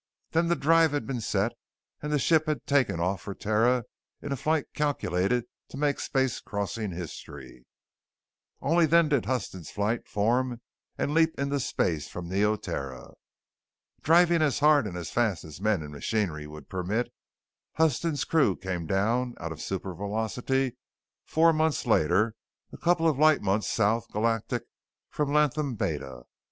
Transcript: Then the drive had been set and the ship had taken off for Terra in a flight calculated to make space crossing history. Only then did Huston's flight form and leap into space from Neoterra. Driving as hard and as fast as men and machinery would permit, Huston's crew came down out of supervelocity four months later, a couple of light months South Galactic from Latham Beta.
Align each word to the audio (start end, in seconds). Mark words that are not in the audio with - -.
Then 0.31 0.47
the 0.47 0.55
drive 0.55 0.93
had 0.93 1.05
been 1.05 1.21
set 1.21 1.51
and 2.01 2.11
the 2.11 2.17
ship 2.17 2.47
had 2.47 2.65
taken 2.65 2.99
off 2.99 3.21
for 3.21 3.35
Terra 3.35 3.83
in 4.19 4.31
a 4.31 4.35
flight 4.35 4.65
calculated 4.73 5.45
to 5.69 5.77
make 5.77 5.99
space 5.99 6.39
crossing 6.39 6.89
history. 6.91 7.67
Only 8.61 8.87
then 8.87 9.09
did 9.09 9.25
Huston's 9.27 9.69
flight 9.69 10.07
form 10.07 10.59
and 10.97 11.13
leap 11.13 11.39
into 11.39 11.59
space 11.59 12.07
from 12.07 12.29
Neoterra. 12.29 13.13
Driving 14.01 14.41
as 14.41 14.57
hard 14.57 14.87
and 14.87 14.97
as 14.97 15.11
fast 15.11 15.43
as 15.43 15.61
men 15.61 15.83
and 15.83 15.91
machinery 15.91 16.47
would 16.47 16.67
permit, 16.67 17.13
Huston's 17.75 18.23
crew 18.23 18.55
came 18.55 18.87
down 18.87 19.35
out 19.39 19.51
of 19.51 19.59
supervelocity 19.61 20.71
four 21.27 21.53
months 21.53 21.85
later, 21.85 22.33
a 22.73 22.77
couple 22.79 23.07
of 23.07 23.19
light 23.19 23.43
months 23.43 23.67
South 23.67 24.07
Galactic 24.11 24.63
from 25.11 25.31
Latham 25.31 25.75
Beta. 25.75 26.23